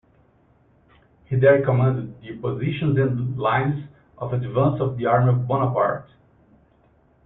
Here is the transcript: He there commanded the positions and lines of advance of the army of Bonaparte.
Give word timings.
He 1.25 1.35
there 1.35 1.63
commanded 1.63 2.19
the 2.23 2.31
positions 2.37 2.97
and 2.97 3.37
lines 3.37 3.87
of 4.17 4.33
advance 4.33 4.81
of 4.81 4.97
the 4.97 5.05
army 5.05 5.29
of 5.33 5.47
Bonaparte. 5.47 6.09